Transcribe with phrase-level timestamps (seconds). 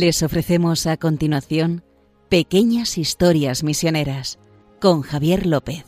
[0.00, 1.82] Les ofrecemos a continuación
[2.28, 4.38] Pequeñas Historias Misioneras
[4.80, 5.84] con Javier López.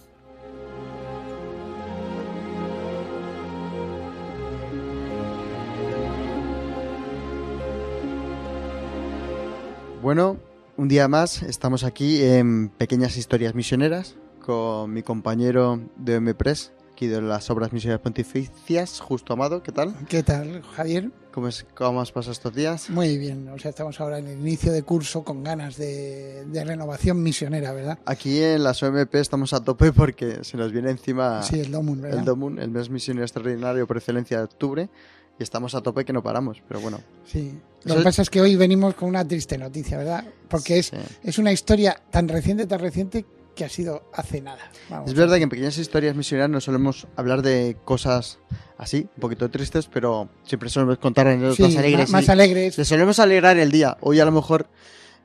[10.02, 10.38] Bueno,
[10.77, 16.73] un día más estamos aquí en Pequeñas Historias Misioneras con mi compañero de OM Press,
[17.00, 19.62] aquí de las obras misioneras pontificias, Justo Amado.
[19.62, 19.95] ¿Qué tal?
[20.06, 21.10] ¿Qué tal, Javier?
[21.32, 22.90] ¿Cómo, es, ¿Cómo has pasado estos días?
[22.90, 26.62] Muy bien, o sea, estamos ahora en el inicio de curso con ganas de, de
[26.62, 27.98] renovación misionera, ¿verdad?
[28.04, 32.02] Aquí en las OMP estamos a tope porque se nos viene encima Sí, el Domun,
[32.02, 32.18] ¿verdad?
[32.18, 34.90] el Domun, el mes misionero extraordinario por excelencia de octubre,
[35.38, 37.01] y estamos a tope que no paramos, pero bueno.
[37.24, 37.59] Sí.
[37.85, 40.23] Lo que pasa es que hoy venimos con una triste noticia, ¿verdad?
[40.51, 40.96] Porque es, Sí.
[41.23, 43.24] es una historia tan reciente, tan reciente,
[43.61, 44.71] que ha sido hace nada.
[44.89, 48.39] Vamos, Es verdad que en Pequeñas Historias Misioneras no solemos hablar de cosas
[48.79, 52.09] así, un poquito tristes, pero siempre solemos contar anécdotas sí, alegres.
[52.11, 52.79] más, más alegres.
[52.79, 53.99] Le solemos alegrar el día.
[54.01, 54.66] Hoy a lo mejor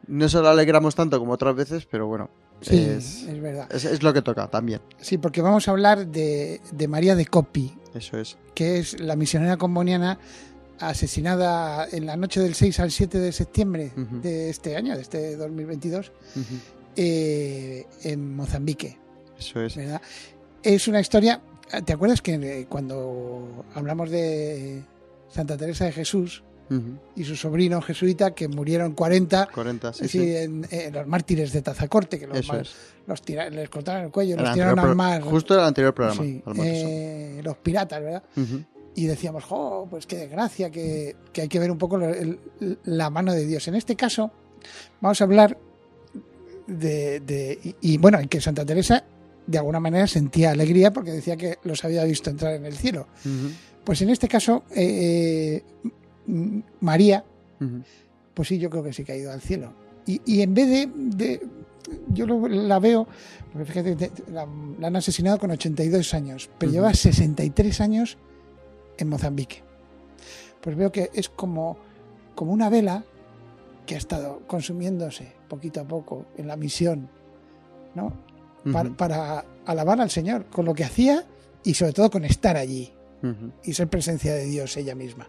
[0.07, 3.69] no se lo alegramos tanto como otras veces, pero bueno, Sí, es, es verdad.
[3.71, 4.81] es- es lo que toca también.
[4.99, 8.35] Sí, porque vamos a hablar de, de María de Copi, Eso es.
[8.53, 10.19] que es la misionera comboniana
[10.77, 14.19] asesinada en la noche del 6 al 7 de septiembre Ujú.
[14.21, 16.43] de este año, de este 2022, Ujú.
[16.95, 18.97] Eh, en Mozambique.
[19.37, 19.75] Eso es.
[19.75, 20.01] ¿verdad?
[20.63, 21.41] Es una historia.
[21.85, 24.83] ¿Te acuerdas que eh, cuando hablamos de
[25.29, 26.43] Santa Teresa de Jesús
[27.15, 30.35] y su sobrino jesuita, que murieron 40 40, sí, sí, sí.
[30.35, 32.71] En, en los mártires de Tazacorte, que los, es.
[33.05, 35.21] los tira- les cortaron el cuello, El los tiraron al mar.
[35.21, 36.23] Justo el anterior programa.
[36.63, 38.23] Eh, los piratas, ¿verdad?
[38.95, 42.39] Y decíamos, jo, pues qué desgracia, que, que hay que ver un poco lo- el-
[42.85, 43.67] la mano de Dios.
[43.67, 44.31] En este caso,
[45.01, 45.57] vamos a hablar
[46.67, 47.19] de.
[47.21, 49.03] de- y, y, bueno, en que Santa Teresa
[49.47, 53.07] de alguna manera sentía alegría porque decía que los había visto entrar en el cielo.
[53.83, 55.61] Pues en este caso, eh,
[56.27, 57.23] m- María,
[58.33, 59.71] pues sí, yo creo que sí que ha ido al cielo.
[60.07, 61.47] Y, y en vez de, de-
[62.11, 63.07] yo lo- la veo,
[63.53, 64.47] porque fíjate, te- la,
[64.79, 66.77] la han asesinado con 82 años, pero Ujú.
[66.79, 68.17] lleva 63 años
[68.97, 69.61] en Mozambique.
[70.61, 71.77] Pues veo que es como,
[72.33, 73.03] como una vela
[73.85, 77.09] que ha estado consumiéndose poquito a poco en la misión,
[77.93, 78.13] ¿no?
[78.97, 81.23] Para, alabar al Señor con lo que hacía
[81.63, 82.91] y sobre todo con estar allí
[83.63, 85.27] y ser presencia de Dios ella misma.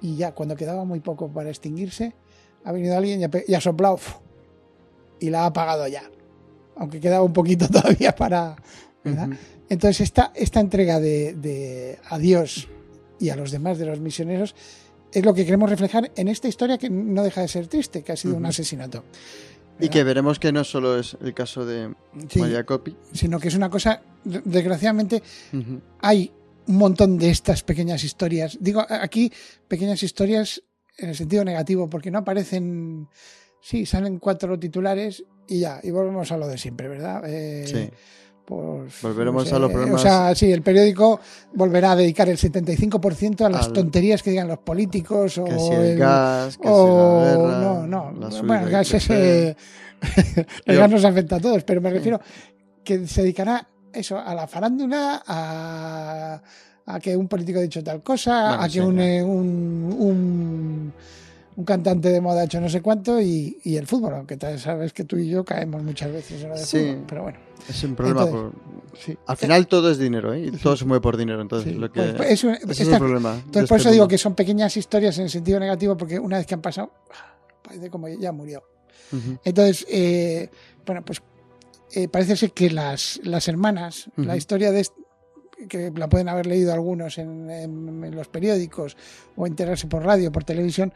[0.00, 2.14] Y ya, cuando quedaba muy poco para extinguirse,
[2.64, 3.98] ha venido alguien y ha, soplado
[5.20, 6.02] y la ha apagado ya.
[6.76, 8.56] Aunque quedaba un poquito todavía para.
[9.04, 9.30] ¿verdad?
[9.68, 12.68] Entonces, esta, esta entrega de, de a Dios
[13.18, 14.54] y a los demás de los misioneros
[15.12, 18.12] es lo que queremos reflejar en esta historia que no deja de ser triste, que
[18.12, 19.04] ha sido un asesinato.
[19.80, 21.94] Y que veremos que no solo es el caso de
[22.28, 22.96] Sí, María Copi.
[23.12, 25.22] sino que es una cosa, de- desgraciadamente,
[26.00, 26.32] hay
[26.66, 28.58] un montón de estas pequeñas historias.
[28.60, 29.32] Digo aquí
[29.68, 30.62] pequeñas historias
[30.96, 33.06] en el sentido negativo, porque no aparecen.
[33.60, 37.22] Sí, salen cuatro titulares y ya, y volvemos a lo de siempre, ¿verdad?
[37.26, 37.90] Eh, Sí.
[38.48, 41.20] Pues, Volveremos no sé, a los problemas- O sea, sí, el periódico
[41.52, 45.46] volverá a dedicar el 75% a las Al- tonterías que digan los políticos o.
[45.46, 47.60] Si el el- gas, que o- si la guerra.
[47.60, 48.12] no, no.
[48.18, 48.96] la Bueno, el gas, IPC.
[48.96, 49.56] ese-
[50.64, 52.18] el Yo- gas nos afecta a todos, pero me refiero
[52.82, 56.40] que se dedicará eso a la farándula, a,
[56.86, 59.96] a que un político ha dicho tal cosa, Bueno, a que sí, un, eh, un,
[59.98, 60.92] un,
[61.58, 64.92] un cantante de moda ha hecho no sé cuánto y, y el fútbol, aunque sabes
[64.92, 66.78] que tú y yo caemos muchas veces en lo de Sí.
[66.78, 67.38] fútbol, pero bueno,
[67.68, 68.22] Es un problema.
[68.22, 68.52] Entonces,
[68.92, 69.18] por- sí.
[69.26, 70.46] Al final todo es dinero, ¿eh?
[70.46, 71.42] Y todo se mueve por dinero.
[71.42, 72.00] Entonces, Sí, lo que.
[72.16, 73.34] pues, es un- ese es problema.
[73.34, 74.08] Entonces, por este eso digo mundo.
[74.10, 76.92] que son pequeñas historias en el sentido negativo, porque una vez que han pasado,
[77.62, 78.62] parece como ya murió.
[79.44, 80.48] Entonces, eh,
[80.86, 81.20] bueno, pues
[81.92, 84.86] eh, parece ser que las, las hermanas, la historia de
[85.68, 88.96] que la pueden haber leído algunos en, en- en los periódicos
[89.36, 90.92] o enterarse por radio, por televisión,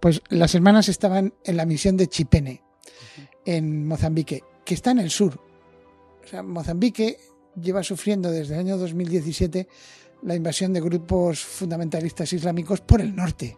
[0.00, 2.62] pues las hermanas estaban en la misión de Chipene,
[3.44, 5.40] en Mozambique, que está en el sur.
[6.24, 7.18] O sea, Mozambique
[7.60, 9.66] lleva sufriendo desde el año 2017
[10.22, 13.56] la invasión de grupos fundamentalistas islámicos por el norte.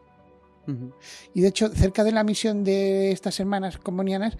[1.34, 4.36] Y de hecho, cerca de la misión de estas hermanas comunianas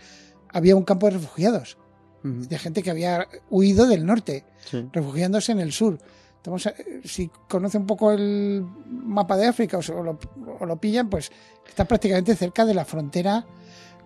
[0.49, 1.77] había un campo de refugiados,
[2.23, 4.87] De gente que había huido del norte, Sí.
[4.93, 5.99] refugiándose en el sur.
[6.37, 10.19] Estamos, eh, si conoce un poco el mapa de África o, se- o lo,
[10.59, 11.31] o lo pillan, pues
[11.69, 13.47] está prácticamente cerca de la frontera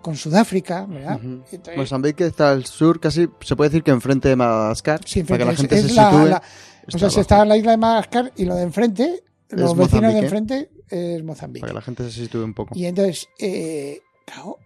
[0.03, 1.19] con Sudáfrica, ¿verdad?
[1.23, 5.01] Entonces, Mozambique está al sur, casi se puede decir que enfrente de Madagascar.
[5.07, 6.27] sí, para que la enfrente, gente es se la- sitúe.
[6.27, 6.43] la-
[6.87, 9.77] o sea, abajo, está en la isla de Madagascar y lo de enfrente, los vecinos
[9.77, 10.13] Mozambique.
[10.13, 11.61] de enfrente es Mozambique.
[11.63, 12.75] Para que la gente se sitúe un poco.
[12.77, 14.59] Y entonces, eh, claro,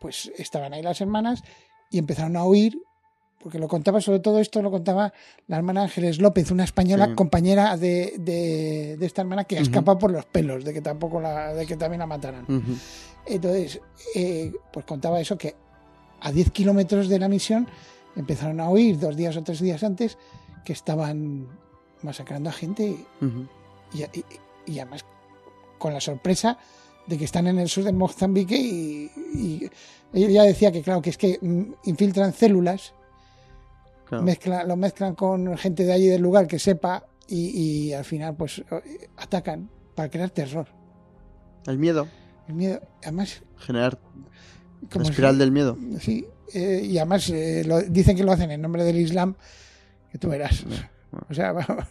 [0.00, 1.42] pues estaban ahí las hermanas
[1.94, 2.76] y empezaron a huir,
[3.38, 5.12] porque lo contaba, sobre todo esto lo contaba
[5.46, 7.14] la hermana Ángeles López, una española Sí.
[7.14, 11.54] compañera de, de- de esta hermana que escapa por los pelos, de que tampoco la,
[11.54, 12.46] de que también la mataran.
[13.26, 13.80] Entonces,
[14.16, 15.54] eh, pues contaba eso que
[16.20, 17.68] a 10 kilómetros de la misión
[18.16, 20.18] empezaron a oír dos días o tres días antes
[20.64, 21.46] que estaban
[22.02, 23.46] masacrando a gente Ujú.
[23.92, 24.24] y, y-
[24.66, 25.04] y además
[25.78, 26.58] con la sorpresa
[27.06, 29.70] de que están en el sur de Mozambique y, y
[30.12, 32.94] ella ya decía que claro que es que mm, infiltran células,
[34.06, 34.22] Claro.
[34.24, 38.36] mezcla- lo mezclan con gente de allí del lugar que sepa y, y al final
[38.36, 38.62] pues
[39.16, 40.68] atacan para crear terror.
[41.66, 42.06] El miedo,
[42.46, 43.98] El miedo, además generar
[44.82, 45.78] la como espiral si- del miedo.
[46.00, 49.34] Sí, eh, y además eh, lo- dicen que lo hacen en nombre del Islam,
[50.12, 50.64] que tú verás.
[51.30, 51.84] O sea, vamos.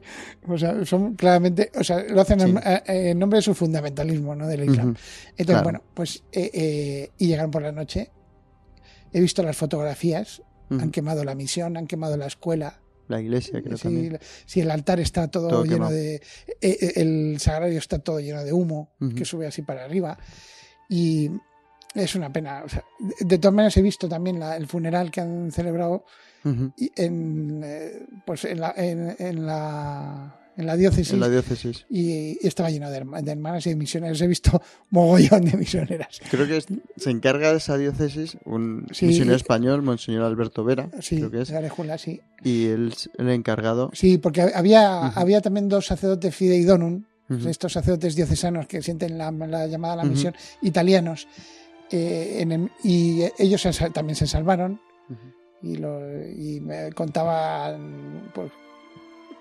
[0.48, 2.62] O sea, son claramente, o sea, lo hacen en, Sí.
[2.64, 4.46] eh, en nombre de su fundamentalismo, ¿no?
[4.46, 4.94] Del Islam.
[5.30, 5.62] Entonces, claro.
[5.64, 8.10] bueno, pues, eh, eh, y llegaron por la noche.
[9.12, 12.80] He visto las fotografías, han quemado la misión, han quemado la escuela.
[13.08, 14.18] La iglesia, creo Sí, también.
[14.46, 15.92] sí, el altar está todo, Todo lleno quemado.
[15.94, 16.22] de.
[16.62, 20.16] eh, el sagrario está todo lleno de humo que sube así para arriba.
[20.88, 21.30] Y
[21.94, 22.62] es una pena.
[22.64, 26.04] o sea, de, de todas maneras, he visto también la- el funeral que han celebrado
[26.44, 31.12] en, eh, pues en, la, en, en la, en la diócesis.
[31.12, 31.86] En la diócesis.
[31.88, 34.20] y, y estaba lleno de, herma- de hermanas y de misioneras.
[34.20, 34.60] He visto
[34.90, 36.20] mogollón de misioneras.
[36.30, 36.66] Creo que es-
[36.96, 39.06] se encarga de esa diócesis un Sí.
[39.06, 42.20] misionero español, Monseñor Alberto Vera, Sí, creo que es, de Arejula, sí.
[42.42, 43.90] y él es el encargado.
[43.94, 47.48] Sí, porque había, había también dos sacerdotes fideidonum, Ujú.
[47.48, 51.28] estos sacerdotes diocesanos que sienten la, la llamada a la misión, italianos,
[51.92, 54.80] eh, en y ellos se también se salvaron
[55.62, 58.50] y, lo, y me contaban pues,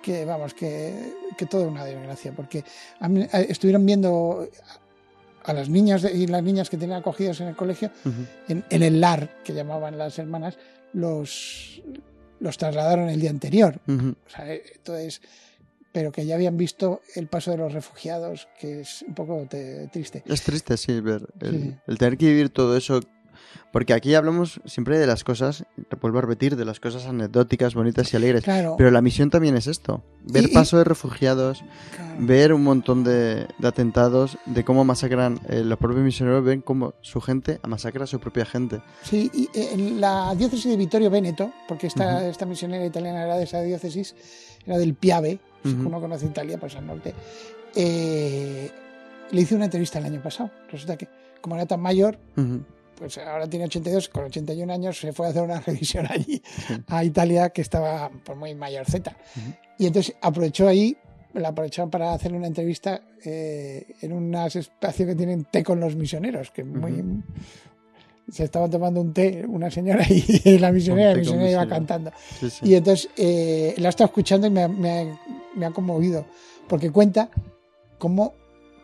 [0.02, 2.64] que, vamos, que, que todo una desgracia, porque
[3.00, 4.48] a mí- a- estuvieron viendo
[5.44, 7.90] a las niñas de- y las niñas que tenían acogidos en el colegio,
[8.48, 10.58] en, en el LAR, que llamaban las hermanas,
[10.94, 11.82] los,
[12.40, 13.80] los trasladaron el día anterior.
[13.88, 14.10] Ujú.
[14.26, 15.22] O sea, eh, entonces,
[15.92, 19.88] pero que ya habían visto el paso de los refugiados, que es un poco te-
[19.88, 20.24] triste.
[20.26, 21.76] Es triste, sí, ver el, Sí.
[21.88, 23.00] el tener que vivir todo eso.
[23.74, 27.74] Porque aquí hablamos siempre de las cosas, te vuelvo a repetir, de las cosas anecdóticas,
[27.74, 28.44] bonitas y alegres.
[28.44, 31.64] Claro, Pero la misión también es esto: ver Y- paso de refugiados,
[31.96, 32.16] claro.
[32.20, 36.94] ver un montón de, de atentados, de cómo masacran eh, los propios misioneros, ven cómo
[37.02, 38.82] su gente masacra a su propia gente.
[39.04, 43.38] Sí, y eh, en la diócesis de Vittorio Veneto, porque esta, esta misionera italiana era
[43.38, 44.16] de esa diócesis,
[44.66, 47.14] era del Piave, si uno conoce Italia, pues al norte.
[47.76, 48.70] eh,
[49.32, 50.52] le hice una entrevista el año pasado.
[50.70, 51.08] Resulta que,
[51.40, 52.18] como era tan mayor,
[52.98, 56.74] pues ahora tiene 82, con 81 años se fue a hacer una revisión allí Sí.
[56.88, 59.16] a Italia, que estaba pues, muy mayorceta.
[59.38, 59.54] Ujú.
[59.80, 60.98] Y entonces aprovechó ahí,
[61.34, 65.96] la aprovecharon para hacerle una entrevista eh, en un espacio que tienen té con los
[65.96, 67.02] misioneros, que muy...
[68.32, 72.12] Se estaban tomando un té una señora y la misionera, la misionera iba cantando.
[72.40, 72.60] Sí, sí.
[72.70, 75.18] Y entonces eh, la he estado escuchando y me me
[75.56, 76.26] me ha conmovido,
[76.68, 77.30] porque cuenta
[77.98, 78.34] cómo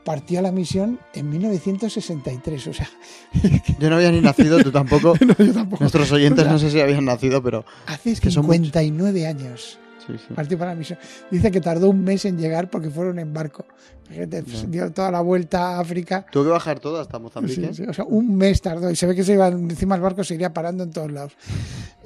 [0.07, 2.67] partió la misión en 1963.
[2.67, 2.89] O sea,
[3.79, 5.15] Yo no había ni nacido, tú tampoco.
[5.25, 5.83] no, yo tampoco.
[5.83, 9.79] Nuestros oyentes O sea, no sé si habían nacido, pero Hace que son 59 años
[10.05, 10.33] sí, sí.
[10.33, 10.97] partió para la misión.
[11.29, 13.65] Dice que tardó un mes en llegar porque fueron en barco.
[14.09, 16.25] Fíjate, dio toda la vuelta a África.
[16.31, 17.73] Tuvo que bajar todo hasta Mozambique.
[17.73, 20.23] Sí, o sea, un mes tardó y se ve que se iba encima del barco,
[20.23, 21.33] se iría parando en todos lados.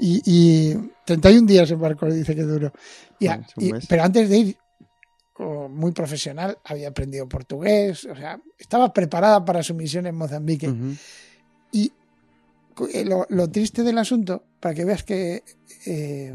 [0.04, 2.74] Y, y 31 días el barco dice que duró.
[3.20, 3.86] Y a- Joder, es un y- mes.
[3.88, 4.58] pero antes de ir,
[5.70, 10.72] muy profesional, había aprendido portugués, o sea, estaba preparada para su misión en Mozambique.
[11.72, 11.92] Y
[12.94, 15.44] eh, lo, lo triste del asunto, para que veas que
[15.86, 16.32] eh,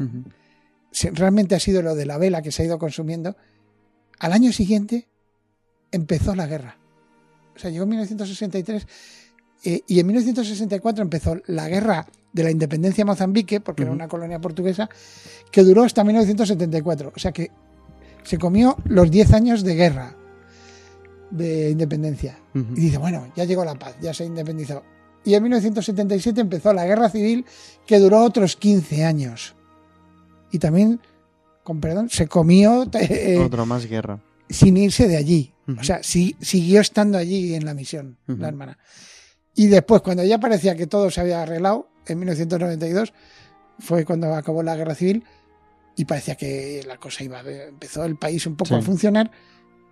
[1.13, 3.37] realmente ha sido lo de la vela que se ha ido consumiendo,
[4.19, 5.07] al año siguiente
[5.91, 6.77] empezó la guerra.
[7.55, 8.87] O sea, llegó en 1963
[9.63, 14.07] eh, y en 1964 empezó la guerra de la independencia de Mozambique, porque era una
[14.07, 14.87] colonia portuguesa,
[15.51, 17.11] que duró hasta 1974.
[17.15, 17.51] O sea que
[18.23, 20.15] se comió los 10 años de guerra
[21.31, 22.37] de independencia.
[22.53, 24.83] Y dice, bueno, ya llegó la paz, ya se independizó.
[25.25, 27.45] Y en 1977 empezó la guerra civil
[27.85, 29.55] que duró otros 15 años.
[30.51, 31.01] Y también,
[31.63, 34.19] con perdón, se comió eh, Otra más guerra.
[34.47, 35.53] sin irse de allí.
[35.79, 38.77] O sea, siguió estando allí en la misión, la hermana.
[39.53, 43.13] Y después, cuando ya parecía que todo se había arreglado, en 1992,
[43.79, 45.23] fue cuando acabó la guerra civil
[45.95, 48.75] y parecía que la cosa iba, empezó el país un poco Sí.
[48.75, 49.31] a funcionar.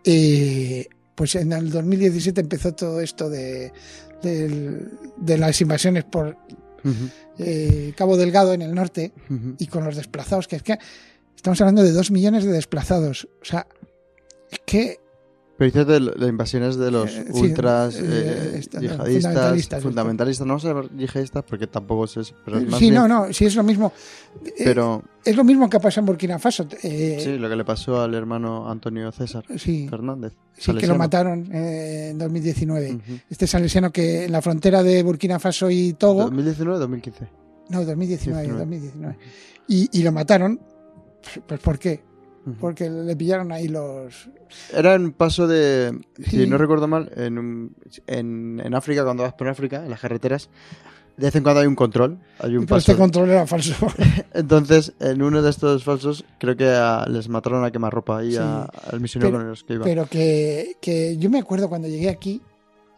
[0.03, 3.71] eh, pues en el 2017 empezó todo esto de,
[4.21, 6.37] de las invasiones por
[7.39, 9.13] eh, Cabo Delgado en el norte
[9.57, 10.77] y con los desplazados, que es que
[11.35, 13.27] estamos hablando de dos millones de desplazados.
[13.41, 13.65] O sea,
[14.51, 14.99] es que
[15.57, 19.83] Pero dices de las invasiones de los Eh, sí, ultras eh, eh, esta- yihadistas, fundamentalistas,
[19.83, 23.07] fundamentalistas, no vamos a llamar yihadistas porque tampoco es pero es más sí, bien- no,
[23.07, 23.93] no, sí es lo mismo.
[24.45, 26.67] Eh, Pero es lo mismo que ha pasado en Burkina Faso.
[26.83, 30.33] eh, sí, lo que le pasó al hermano Antonio César sí, Fernández.
[30.57, 32.91] sí, que lo mataron eh, en 2019.
[32.95, 33.01] Ujú.
[33.29, 36.23] Este salesiano que en la frontera de Burkina Faso y Togo.
[36.23, 37.29] 2019 2015.
[37.69, 38.59] No, 2019, 19.
[38.59, 39.17] 2019.
[39.69, 40.59] Y, y lo mataron.
[41.47, 42.03] Pues ¿por qué?
[42.59, 44.29] Porque le pillaron ahí los...
[44.73, 46.47] Era en paso de, si Sí.
[46.47, 47.75] no recuerdo mal, en, un-
[48.07, 50.49] en, en África, cuando vas por África, en las carreteras,
[51.17, 52.91] de vez en cuando hay un control, hay un Pero paso.
[52.91, 53.73] este control era falso.
[54.33, 58.37] Entonces, en uno de estos falsos, creo que a- les mataron a quemarropa ahí Sí.
[58.39, 59.83] a- al misionero Pero- con los que iba.
[59.85, 62.41] Pero que, que yo me acuerdo cuando llegué aquí,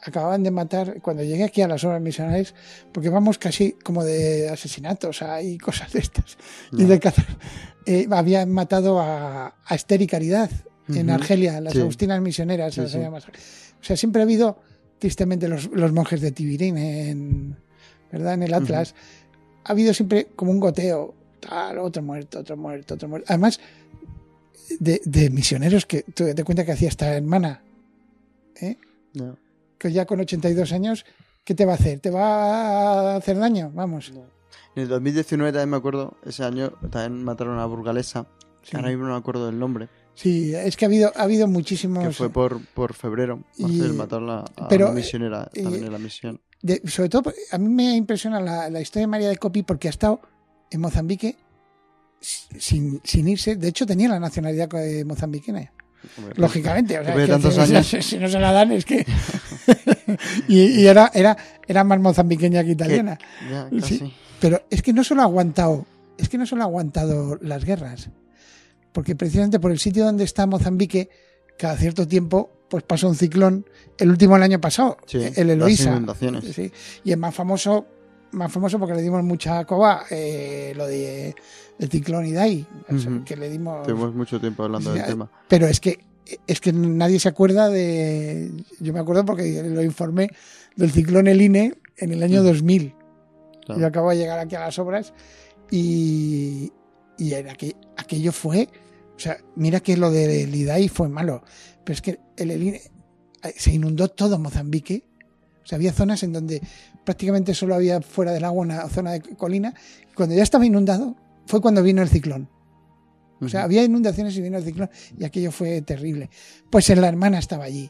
[0.09, 2.53] acababan de matar, cuando llegué aquí a las obras misionales,
[2.91, 6.37] porque vamos casi como de asesinatos hay cosas de estas.
[6.71, 7.25] Y de cazar.
[7.85, 10.49] Eh, habían matado a, a Esther y Caridad
[10.93, 11.09] en.
[11.09, 11.79] Argelia, las Sí.
[11.79, 12.73] Agustinas Misioneras.
[12.73, 12.97] Sí, sí.
[12.97, 14.59] O sea, siempre ha habido,
[14.99, 17.57] tristemente, los, los monjes de Tibirín en,
[18.11, 18.33] ¿verdad?
[18.35, 18.95] en el Atlas.
[19.63, 23.25] Ha habido siempre como un goteo, tal, otro muerto, otro muerto, otro muerto.
[23.29, 23.59] Además,
[24.79, 27.61] de, de misioneros que tú te cuenta que hacía esta hermana,
[28.61, 28.77] ¿eh?
[29.77, 31.05] Que ya con 82 años,
[31.43, 31.99] ¿qué te va a hacer?
[31.99, 33.71] ¿Te va a hacer daño?
[33.73, 34.11] Vamos.
[34.75, 38.27] En el 2019 también me acuerdo, ese año también mataron a una burgalesa,
[38.63, 38.75] Sí.
[38.75, 42.03] ahora mismo no me acuerdo del nombre, Sí, es que ha habido, ha habido muchísimos.
[42.03, 45.91] que fue por, por febrero, Y- Marcel, mataron a, pero, una misionera eh, también en
[45.91, 46.41] la misión.
[46.61, 49.87] de- sobre todo, a mí me impresiona la, la historia de María de Copi porque
[49.87, 50.19] ha estado
[50.71, 51.37] en Mozambique
[52.19, 53.55] sin, sin irse.
[53.55, 54.69] De hecho, tenía la nacionalidad
[55.05, 55.71] mozambiqueña.
[56.17, 57.87] Hombre, Lógicamente, o sea, es que tantos años.
[57.87, 59.05] si no se la dan es que
[60.47, 63.17] y, y era, era, era más mozambiqueña que italiana.
[63.49, 63.79] Ya, Sí.
[63.99, 64.13] casi.
[64.39, 65.85] Pero es que no solo ha aguantado,
[66.17, 68.09] es que no solo ha aguantado las guerras,
[68.91, 71.09] porque precisamente por el sitio donde está Mozambique,
[71.57, 73.65] cada cierto tiempo, pues pasó un ciclón,
[73.97, 75.99] el último el año pasado, Sí, el Eloísa.
[76.53, 76.71] Sí,
[77.03, 77.87] y es más famoso,
[78.31, 81.33] más famoso porque le dimos mucha coba, eh, lo de
[81.79, 83.23] el ciclón Idai, o sea, Ujú.
[83.23, 83.87] que le dimos.
[83.87, 85.31] Tenemos mucho tiempo hablando del tema.
[85.47, 85.99] Pero es que
[86.47, 88.51] es que nadie se acuerda de.
[88.79, 90.29] Yo me acuerdo porque lo informé
[90.75, 92.45] del ciclón Eline en el año Mm.
[92.45, 92.95] 2000.
[93.65, 93.81] Claro.
[93.81, 95.13] Yo acabo de llegar aquí a las obras
[95.71, 96.71] y,
[97.17, 98.69] y aquello fue.
[99.15, 101.43] O sea, mira que lo del IDAI fue malo,
[101.83, 102.81] pero es que el Eline
[103.43, 105.03] eh, se inundó todo Mozambique.
[105.63, 106.61] O sea, había zonas en donde
[107.03, 109.73] prácticamente solo había fuera del agua una zona de colina.
[110.11, 111.15] Y cuando ya estaba inundado,
[111.45, 112.49] fue cuando vino el ciclón.
[113.41, 116.29] O sea, había inundaciones y vino el ciclón y aquello fue terrible.
[116.69, 117.89] Pues en la hermana estaba allí.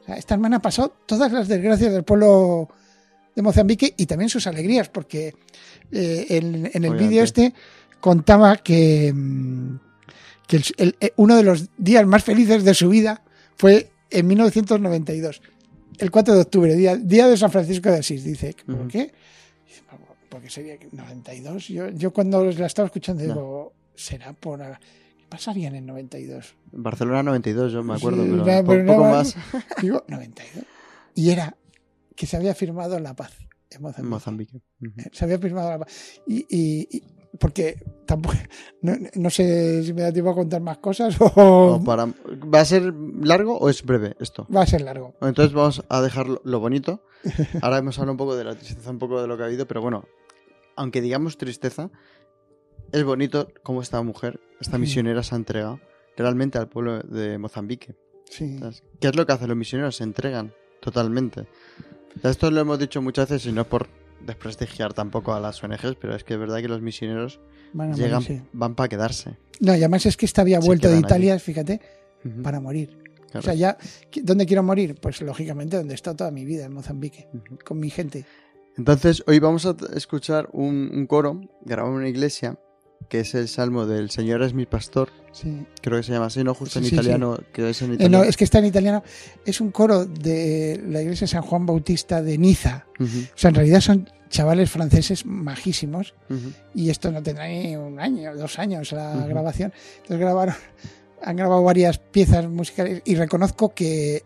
[0.00, 2.68] O sea, esta hermana pasó todas las desgracias del pueblo
[3.34, 5.34] de Mozambique y también sus alegrías, porque
[5.92, 7.52] eh, en, en el vídeo este
[8.00, 9.78] contaba que, mm,
[10.46, 13.22] que el- el- eh, uno de los días más felices de su vida
[13.56, 15.42] fue en 1992,
[15.98, 18.24] el 4 de octubre, día, día de San Francisco de Asís.
[18.24, 19.12] Dice, ¿por qué?
[20.28, 21.68] Porque sería que 92.
[21.68, 24.60] Yo, yo cuando la estaba escuchando digo, será por...
[24.60, 26.54] ¿Qué pasaría en el 92?
[26.72, 29.36] Barcelona 92, yo me acuerdo, Sí, pero, pero no poco va- más
[29.82, 30.64] Digo, 92.
[31.14, 31.56] Y era
[32.16, 33.32] que se había firmado la paz
[33.70, 34.08] en en Mozambique.
[34.10, 34.60] Mozambique.
[34.82, 35.10] Ujú.
[35.12, 35.92] Se había firmado la paz.
[36.26, 37.02] Y, y- y-
[37.38, 38.34] porque tampoco,
[38.82, 42.64] no, no sé si me da tiempo a contar más cosas o para- ¿Va a
[42.64, 42.92] ser
[43.22, 44.48] largo o es breve esto?
[44.54, 45.14] va a ser largo.
[45.22, 47.04] Entonces vamos a dejar lo bonito.
[47.62, 49.66] Ahora hemos hablado un poco de la tristeza, un poco de lo que ha habido,
[49.68, 50.04] pero bueno,
[50.74, 51.90] aunque digamos tristeza,
[52.92, 55.80] es bonito cómo esta mujer, esta misionera se ha entregado
[56.16, 57.94] realmente al pueblo de Mozambique.
[58.28, 58.58] Sí.
[58.58, 58.82] ¿Sabes?
[59.00, 59.96] ¿Qué es lo que hacen los misioneros?
[59.96, 61.46] Se entregan totalmente.
[62.22, 63.88] Esto lo hemos dicho muchas veces y no por
[64.26, 67.40] desprestigiar tampoco a las ONGs, pero es que es verdad que los misioneros
[67.72, 68.42] Van a llegan, morir, sí.
[68.52, 69.36] van para quedarse.
[69.60, 71.04] No, y además es que esta había vuelto de allí.
[71.04, 71.80] Italia, fíjate,
[72.42, 72.98] para morir.
[73.30, 73.38] claro.
[73.38, 73.78] O sea, ya,
[74.22, 74.96] ¿dónde quiero morir?
[75.00, 77.28] Pues lógicamente donde he estado toda mi vida, en Mozambique,
[77.64, 78.26] con mi gente.
[78.76, 82.58] Entonces, hoy vamos a escuchar un, un coro grabado en una iglesia,
[83.08, 85.66] que es el salmo del Señor es mi pastor, Sí.
[85.80, 87.94] creo que se llama así, no justo en Sí, sí, italiano, que es en Eh,
[87.94, 88.18] italiano.
[88.18, 89.02] no, es que está en italiano.
[89.44, 92.86] Es un coro de la iglesia San Juan Bautista de Niza.
[92.98, 96.52] Ujú, O sea, en realidad son chavales franceses majísimos ujú.
[96.74, 99.28] y esto no tendrá ni un año, dos años la Ujú.
[99.28, 99.72] grabación.
[99.96, 100.54] Entonces grabaron,
[101.22, 104.22] han grabado varias piezas musicales y reconozco que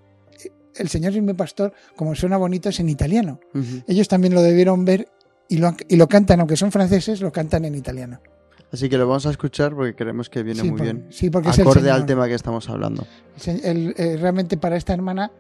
[0.77, 3.39] El Señor es mi pastor, como suena bonito, es en italiano.
[3.87, 5.09] Ellos también lo debieron ver
[5.49, 8.21] y lo, y lo cantan, aunque son franceses, lo cantan en italiano.
[8.75, 11.07] Así que lo vamos a escuchar porque creemos que viene sí, muy por- bien.
[11.11, 11.95] sí, porque es el Acorde Señor.
[11.95, 13.07] al tema que estamos hablando.
[13.47, 15.31] El- eh, realmente para esta hermana,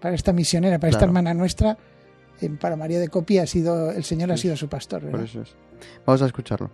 [0.00, 1.76] para esta misionera, para esta hermana nuestra,
[2.40, 5.00] eh, para María de Copia ha sido el Señor ha sido su pastor.
[5.02, 5.26] Por ¿verdad?
[5.26, 5.54] eso es.
[6.06, 6.70] Vamos a escucharlo.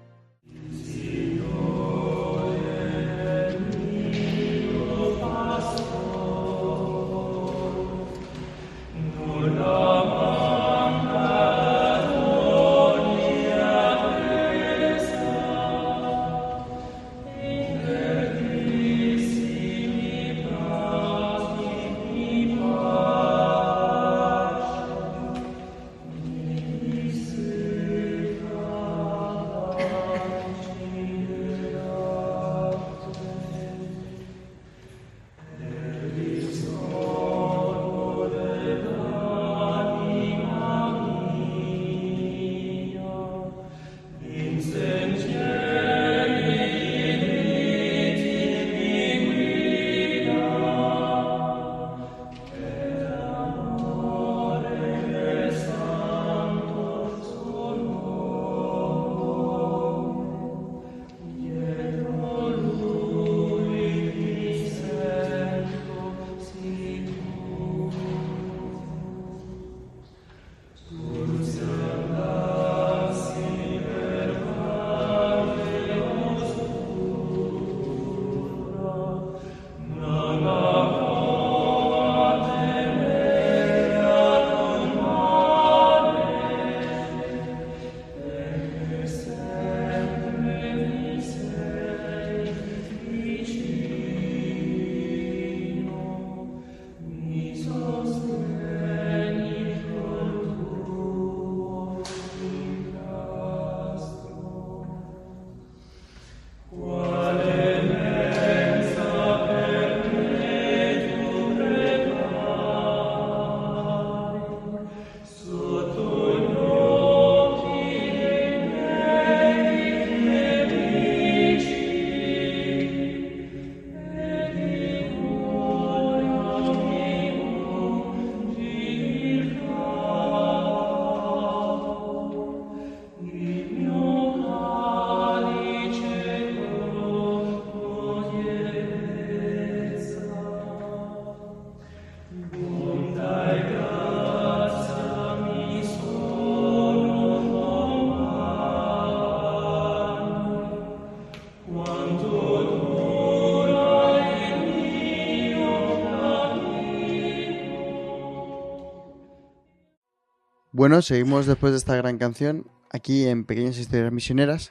[160.72, 164.70] Bueno, seguimos después de esta gran canción aquí en Pequeñas Historias Misioneras.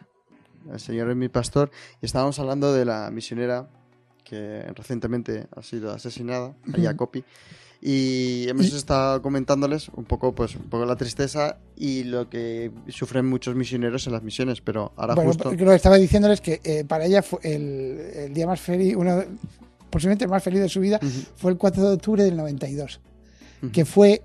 [0.71, 1.69] El Señor es mi pastor.
[2.01, 3.69] Y estábamos hablando de la misionera
[4.23, 7.23] que recientemente ha sido asesinada, María Copi.
[7.83, 13.27] Y hemos estado comentándoles un poco, pues, un poco la tristeza y lo que sufren
[13.27, 15.51] muchos misioneros en las misiones, pero ahora Bueno, justo...
[15.51, 19.23] lo que estaba diciéndoles que eh, para ella fue el, el día más feliz, uno,
[19.89, 20.99] posiblemente el más feliz de su vida,
[21.35, 23.01] fue el 4 de octubre del 92,
[23.63, 24.21] ujú, que fue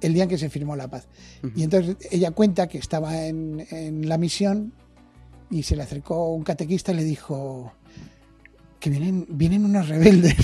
[0.00, 1.06] el día en que se firmó la paz.
[1.54, 4.72] Y entonces ella cuenta que estaba en, en la misión
[5.50, 7.72] y se le acercó un catequista y le dijo
[8.80, 10.34] que vienen, vienen unos rebeldes.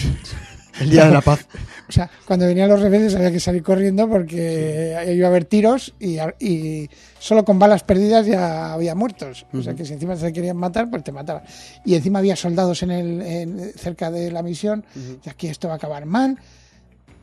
[0.80, 1.46] El día de la paz.
[1.88, 5.92] O sea, cuando venían los rebeldes había que salir corriendo porque iba a haber tiros
[6.00, 6.88] y, y
[7.18, 9.44] solo con balas perdidas ya había muertos.
[9.52, 11.42] O sea, que si encima se querían matar, pues te mataban.
[11.84, 14.86] Y encima había soldados en el, en- cerca de la misión
[15.22, 16.38] y aquí esto va a acabar mal.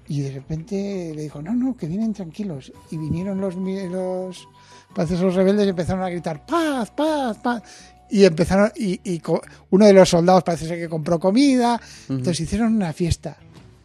[0.10, 2.74] Y de repente le dijo, no, no, que vienen tranquilos.
[2.92, 7.64] Y vinieron los, los, rebeldes y empezaron a gritar, paz, paz, paz.
[8.10, 9.22] Y empezaron, y, y
[9.70, 11.80] uno de los soldados parece ser que compró comida.
[12.10, 13.38] Entonces hicieron una fiesta.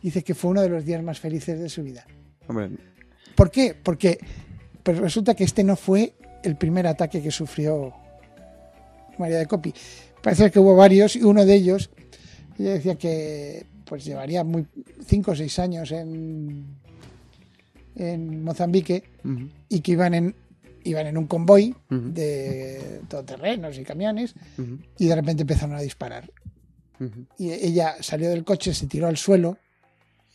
[0.02, 2.06] Dice que fue uno de los días más felices de su vida.
[2.48, 2.70] Hombre,
[3.34, 3.74] ¿Por qué?
[3.80, 4.18] Porque
[4.82, 7.92] pues resulta que este no fue el primer ataque que sufrió
[9.18, 9.74] María de Copi.
[10.22, 11.90] Parece que hubo varios y uno de ellos,
[12.58, 14.66] ella decía que pues llevaría muy
[15.06, 16.64] cinco o seis años en,
[17.96, 20.34] en Mozambique ujú, y que iban en,
[20.84, 25.80] iban en un convoy ujú, de todoterrenos y camiones ujú, y de repente empezaron a
[25.80, 26.30] disparar.
[27.38, 29.56] y ella salió del coche, se tiró al suelo,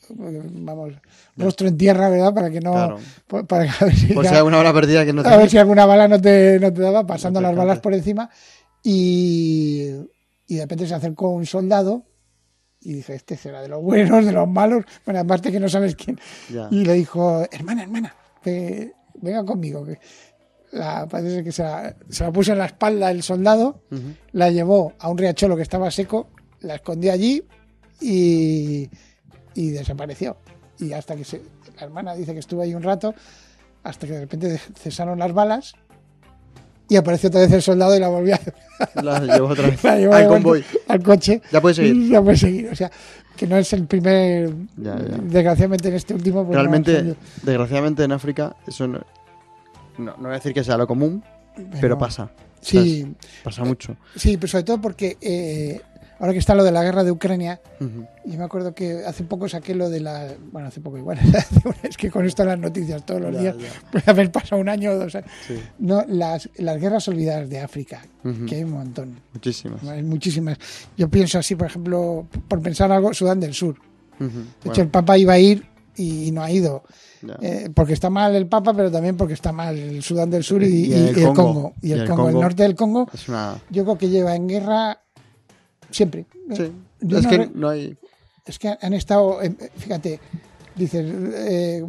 [0.10, 0.94] eh, vamos,
[1.38, 2.34] rostro en tierra, ¿verdad?
[2.34, 3.00] Para que no, Claro.
[3.28, 5.50] pa- para que a ver si, hay alguna bala perdida que no a ver te...
[5.52, 8.30] si alguna bala no te, no te daba, pasando No te las balas por encima,
[8.84, 9.90] y,
[10.48, 12.06] y de repente se acercó un soldado
[12.82, 15.96] y dije, este será de los buenos, de los malos, bueno, aparte que no sabes
[15.96, 16.68] quién, Ya.
[16.72, 20.00] y le dijo, hermana, hermana, que venga conmigo, que
[20.72, 24.13] la, parece que se la, se la puso en la espalda el soldado, Ujú.
[24.32, 26.30] la llevó a un riachuelo que estaba seco,
[26.62, 27.44] la escondió allí
[28.00, 28.89] y,
[29.56, 30.38] y desapareció.
[30.80, 31.42] Y hasta que se,
[31.76, 33.13] la hermana dice que estuvo ahí un rato,
[33.84, 35.74] hasta que de repente cesaron las balas
[36.89, 40.13] y apareció otra vez el soldado y la volvió a, La llevo otra vez llevó
[40.13, 40.63] al convoy.
[40.88, 41.41] al coche.
[41.52, 42.10] Ya puedes seguir.
[42.10, 42.69] Ya puede seguir.
[42.71, 42.89] O sea,
[43.38, 45.17] que no es el primer, Ya, ya.
[45.21, 46.43] desgraciadamente en este último.
[46.45, 48.99] pues Realmente, desgraciadamente en África, eso no,
[49.97, 51.23] no, no voy a decir que sea lo común,
[51.80, 52.30] pero, pasa.
[52.62, 53.95] Sí, Pasa mucho.
[54.17, 55.80] sí, pero sobre todo porque eh,
[56.20, 58.06] ahora que está lo de la guerra de Ucrania, Ujú.
[58.26, 60.28] Yo me acuerdo que hace poco saqué lo de la.
[60.52, 61.18] Bueno, hace poco igual.
[61.84, 63.58] es que con esto las noticias todos los Ya, días.
[63.58, 63.70] ya.
[63.92, 65.30] Puede haber pasado un año o dos años.
[65.48, 65.56] Sí.
[65.80, 68.02] No, las, las guerras olvidadas de África,
[68.48, 69.20] que hay un montón.
[69.34, 69.82] Muchísimas.
[70.04, 70.58] Muchísimas.
[70.98, 73.76] Yo pienso así, por ejemplo, por pensar algo, Sudán del Sur.
[74.20, 76.84] De Bueno, hecho, el Papa iba a ir y no ha ido.
[77.42, 80.62] Eh, porque está mal el Papa, pero también porque está mal el Sudán del Sur
[80.64, 81.34] y, Y y- el y el Congo.
[81.54, 81.74] Congo.
[81.82, 83.58] Y el, Y el Congo, el norte del Congo, una...
[83.70, 85.02] yo creo que lleva en guerra
[85.91, 86.25] siempre.
[86.56, 86.71] Sí.
[87.02, 87.97] Es no que no hay...
[88.45, 90.19] Es que han estado, eh, fíjate,
[90.75, 91.86] dices, eh,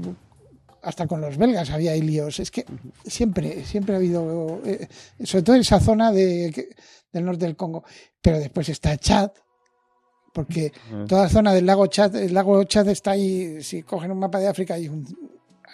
[0.82, 2.38] hasta con los belgas había líos.
[2.38, 2.66] Es que
[3.06, 4.86] siempre, siempre ha habido, eh,
[5.24, 6.74] sobre todo en esa zona de,
[7.12, 7.84] del norte del Congo.
[8.20, 9.30] Pero después está Chad,
[10.34, 10.72] porque
[11.08, 14.38] toda la zona del lago Chad, el lago Chad está ahí, si cogen un mapa
[14.38, 15.06] de África, hay un,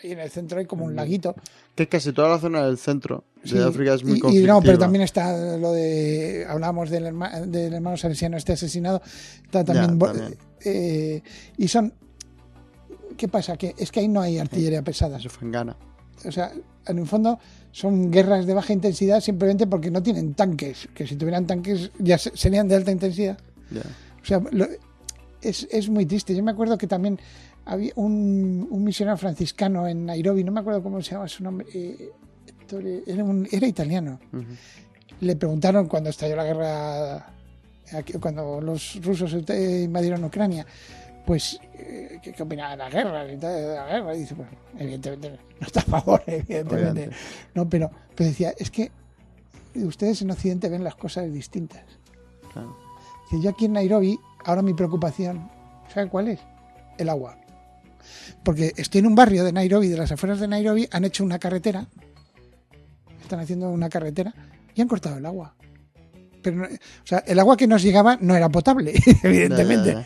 [0.03, 1.35] ahí en el centro hay como un laguito.
[1.75, 4.61] Que casi toda la zona del centro de Sí, África es muy y, y no,
[4.61, 9.01] pero también está lo de, hablábamos del, herma- del hermano salesiano este asesinado,
[9.45, 10.39] está también, Ya, también.
[10.65, 11.23] eh,
[11.57, 11.93] y son,
[13.17, 13.57] ¿qué pasa?
[13.57, 15.77] Que es que ahí no hay artillería pesada, Eso fue en Ghana.
[16.25, 16.53] o sea,
[16.87, 17.39] en el fondo
[17.73, 22.17] son guerras de baja intensidad simplemente porque no tienen tanques, que si tuvieran tanques ya
[22.19, 23.39] se- serían de alta intensidad,
[23.71, 23.83] Ya.
[24.23, 24.67] o sea, lo-
[25.43, 27.21] es, es muy triste, yo me acuerdo que también
[27.67, 31.67] había un, un misionero franciscano en Nairobi, no me acuerdo cómo se llama su nombre,
[31.75, 32.11] eh,
[33.07, 34.19] era, un- era italiano,
[35.21, 37.27] le preguntaron cuando estalló la guerra,
[38.21, 40.67] cuando los rusos eh, invadieron Ucrania,
[41.25, 43.25] pues, eh, ¿qué, qué opinaba de la guerra?
[43.25, 43.37] De
[43.75, 44.15] la guerra?
[44.15, 44.49] Y dice, pues,
[44.79, 46.75] evidentemente no está a favor, evidentemente.
[46.93, 47.17] Obviamente.
[47.55, 48.91] No, pero, pero decía, es que
[49.75, 51.83] ustedes en Occidente ven las cosas distintas.
[52.53, 52.77] Claro.
[53.43, 55.51] Yo aquí en Nairobi, ahora mi preocupación,
[55.93, 56.41] ¿sabe cuál es?
[56.99, 57.37] El agua.
[58.45, 61.39] Porque estoy en un barrio de Nairobi, de las afueras de Nairobi, han hecho una
[61.39, 61.87] carretera,
[63.21, 64.35] están haciendo una carretera
[64.75, 65.55] y han cortado el agua.
[66.43, 69.97] Pero, o sea, el agua que nos llegaba no era potable, evidentemente.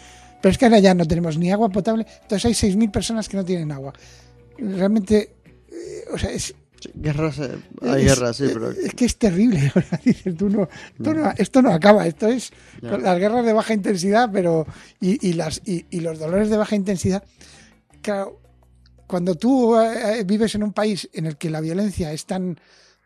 [0.41, 3.37] Pero es que ahora ya no tenemos ni agua potable, entonces hay 6.000 personas que
[3.37, 3.93] no tienen agua.
[4.57, 5.37] Realmente,
[5.71, 6.55] eh, o sea, es,
[6.95, 8.71] Guerras, eh, hay guerras, sí, pero...
[8.71, 9.71] es que es terrible.
[9.75, 13.53] o sea, dices tú, no, esto, no, esto no acaba, esto es las guerras de
[13.53, 14.67] baja intensidad, pero
[15.01, 17.23] y, y las y, y los dolores de baja intensidad.
[18.03, 18.41] Claro,
[19.07, 22.59] cuando tú eh, vives en un país en el que la violencia es tan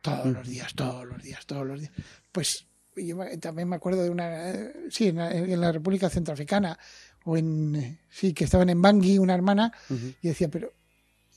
[0.03, 1.93] todos los días, todos los días, todos los días,
[2.31, 6.79] pues yo también me acuerdo de una, eh, sí, en la, República Centroafricana,
[7.25, 9.73] o en, sí, que estaban en Bangui, una hermana,
[10.21, 10.75] y decía, pero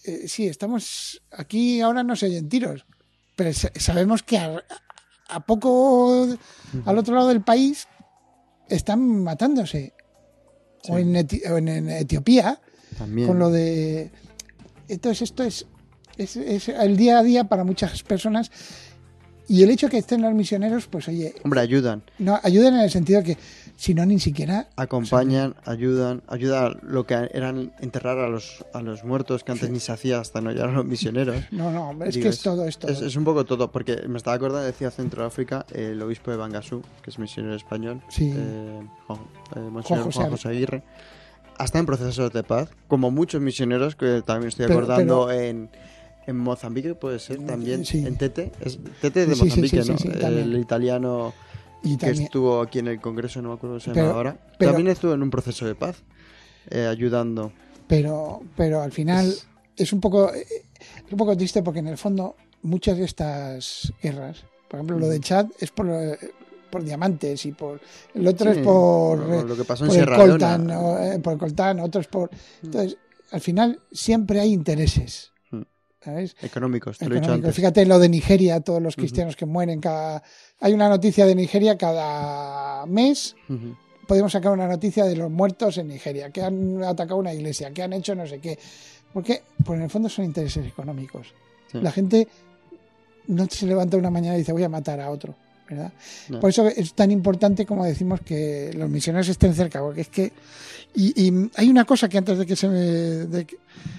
[0.04, 2.86] eh, sí, estamos aquí, ahora no se oyen tiros,
[3.38, 6.28] pero sabemos que a, poco
[6.86, 7.88] al otro lado del país
[8.68, 9.94] están matándose.
[10.90, 12.62] O, en Etiopía,
[13.26, 14.12] con lo de...
[14.88, 15.66] Entonces esto es,
[16.18, 18.52] es, el día a día para muchas personas
[19.50, 21.34] y el hecho de que estén los misioneros, pues oye...
[21.44, 22.04] Hombre, ayudan.
[22.20, 23.38] No, ayudan en el sentido que
[23.78, 29.04] si no ni siquiera acompañan, ayudan, ayuda lo que eran enterrar a los a los
[29.04, 31.38] muertos que antes ni se hacía hasta no llegar los misioneros.
[31.52, 32.88] No, no, es que es, todo esto.
[32.88, 37.10] Es, un poco todo, porque me estaba acordando, decía Centroáfrica, el obispo de Bangasú, que
[37.10, 38.34] es misionero español, sí.
[38.36, 39.20] eh, Juan,
[39.56, 40.50] eh, Juan, José.
[40.50, 40.84] Aguirre,
[41.58, 45.70] hasta en procesos de paz, como muchos misioneros que también estoy acordando en
[46.28, 50.28] en Mozambique puede ser también, en Tete, es Tete de Mozambique, ¿no?
[50.28, 51.34] el italiano
[51.82, 54.38] que estuvo aquí en el Congreso, no me acuerdo se llama ahora.
[54.60, 56.04] También estuvo en un proceso de paz,
[56.70, 57.54] eh, ayudando.
[57.88, 59.34] Pero, pero al final
[59.78, 64.44] es un poco es un poco triste porque en el fondo muchas de estas guerras,
[64.68, 65.22] por ejemplo, lo de mm.
[65.22, 65.88] Chad es por
[66.70, 67.80] por diamantes y por
[68.14, 72.08] el otro es por, lo que pasó en por el coltan, eh, por coltán, otros
[72.08, 72.66] por mm.
[72.66, 72.98] entonces
[73.32, 75.32] al final siempre hay intereses.
[75.52, 75.62] Mm.
[76.04, 76.36] ¿sabes?
[76.42, 77.56] Económicos, te lo he dicho antes.
[77.56, 80.24] Fíjate lo de Nigeria, todos los cristianos que mueren cada
[80.60, 83.36] hay una noticia de Nigeria cada mes.
[84.08, 87.84] Podemos sacar una noticia de los muertos en Nigeria, que han atacado una iglesia, que
[87.84, 88.58] han hecho no sé qué.
[89.14, 89.44] ¿Por qué?
[89.64, 91.34] Pues en el fondo son intereses económicos.
[91.74, 92.28] La gente
[93.28, 95.36] no se levanta una mañana y dice voy a matar a otro.
[95.70, 95.92] ¿Verdad?
[96.40, 100.32] Por eso es tan importante como decimos que los misioneros estén cerca, porque es que
[100.96, 103.46] y, hay una cosa que antes de que se me de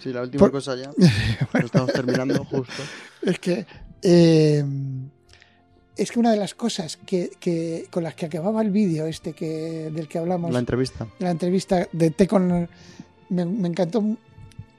[0.02, 0.90] sí la última cosa ya.
[1.62, 2.82] Estamos terminando justo.
[3.22, 3.66] Es que
[4.02, 4.64] eh,
[5.96, 9.90] es que una de las cosas que, con las que acababa el vídeo este que
[9.92, 11.08] del que hablamos la entrevista.
[11.18, 12.68] la entrevista de té con
[13.28, 14.04] me, encantó.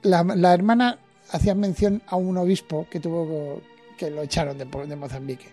[0.01, 0.97] La, hermana
[1.31, 3.61] hacía mención a un obispo que tuvo
[3.97, 5.47] que lo echaron de, de Mozambique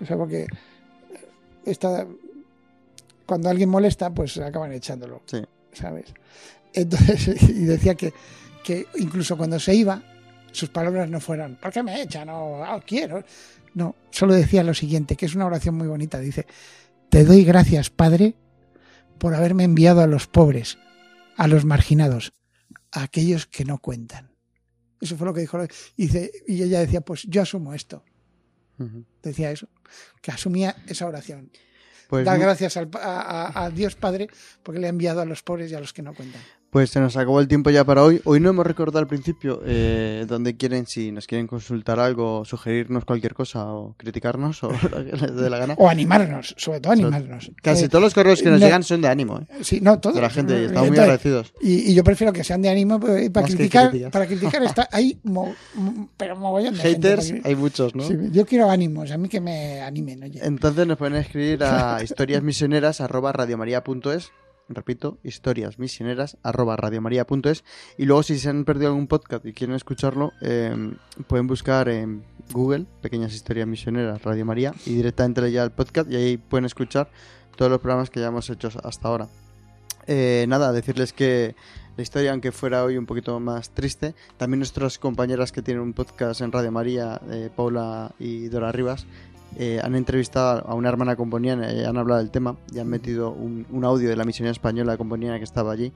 [0.00, 0.46] o sea porque
[1.64, 2.06] está
[3.26, 5.42] cuando alguien molesta pues acaban echándolo sí.
[5.72, 6.12] sabes
[6.72, 8.12] entonces y decía que
[8.62, 10.02] que incluso cuando se iba
[10.52, 12.28] sus palabras no fueran ¿por qué me echan?
[12.28, 13.24] o oh, quiero
[13.74, 16.20] no, solo decía lo siguiente, que es una oración muy bonita.
[16.20, 16.46] Dice,
[17.10, 18.34] te doy gracias, Padre,
[19.18, 20.78] por haberme enviado a los pobres,
[21.36, 22.32] a los marginados,
[22.92, 24.30] a aquellos que no cuentan.
[25.00, 25.58] Eso fue lo que dijo.
[25.96, 28.04] Dice, y ella decía, pues yo asumo esto.
[29.22, 29.68] Decía eso,
[30.20, 31.50] que asumía esa oración.
[32.08, 34.28] Pues Dar gracias a, a, Dios Padre
[34.62, 36.42] porque le ha enviado a los pobres y a los que no cuentan.
[36.74, 38.20] Pues se nos acabó el tiempo ya para hoy.
[38.24, 43.04] Hoy no hemos recordado al principio eh, dónde quieren, si nos quieren consultar algo, sugerirnos
[43.04, 45.74] cualquier cosa o criticarnos o lo que les dé la gana.
[45.78, 47.52] O animarnos, sobre todo animarnos.
[47.62, 49.38] Casi eh, todos los correos que nos llegan son de ánimo.
[49.38, 49.46] ¿eh?
[49.60, 50.16] Sí, no, todos.
[50.16, 51.54] De la gente, y estamos muy agradecidos.
[51.60, 53.92] Y, yo prefiero que sean de ánimo pues, para criticar.
[54.10, 55.16] Para criticar está, hay
[56.16, 58.02] pero mogollón de Haters hay muchos, ¿no?
[58.02, 60.24] Sí, yo quiero ánimos, a mí que me animen.
[60.24, 60.40] Oye.
[60.42, 64.32] Entonces nos pueden escribir a historiasmisioneras.radiomaría.es
[64.68, 67.64] repito, historias misioneras arroba radiomaria.es
[67.98, 70.96] y luego si se han perdido algún podcast y quieren escucharlo em,
[71.26, 76.16] pueden buscar en Google Pequeñas Historias Misioneras Radio María y directamente llega el podcast y
[76.16, 77.10] ahí pueden escuchar
[77.56, 79.28] todos los programas que ya hemos hecho hasta ahora.
[80.06, 81.54] Eh, nada, decirles que
[81.96, 85.92] la historia, aunque fuera hoy un poquito más triste, también nuestras compañeras que tienen un
[85.92, 89.06] podcast en Radio María, eh, Paula y Dora Rivas,
[89.56, 93.30] eh, han entrevistado a una hermana componiana y han hablado del tema y han metido
[93.30, 95.92] un, audio de la misión española componiana que estaba allí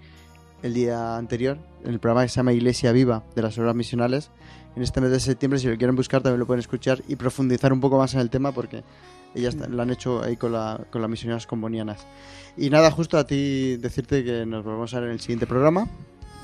[0.62, 4.30] el día anterior, en el programa que se llama Iglesia Viva de las Obras Misionales.
[4.74, 7.72] En este mes de septiembre, si lo quieren buscar, también lo pueden escuchar y profundizar
[7.72, 8.82] un poco más en el tema porque
[9.34, 12.06] ellas lo han hecho ahí con, la, con las misioneras componianas.
[12.56, 15.88] Y nada, justo a ti decirte que nos volvemos a ver en el siguiente programa.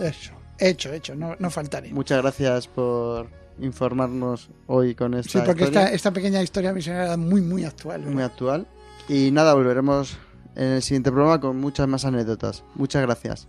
[0.00, 1.92] Hecho, hecho, hecho, no, no faltaré.
[1.92, 3.28] Muchas gracias por
[3.60, 8.02] informarnos hoy con esta Sí, porque Esta, esta pequeña historia misionera es muy, muy actual.
[8.02, 8.66] Muy actual.
[9.08, 10.16] Y nada, volveremos
[10.56, 12.64] en el siguiente programa con muchas más anécdotas.
[12.74, 13.48] Muchas gracias.